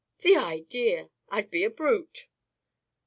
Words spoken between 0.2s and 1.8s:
"The idea! I'd be a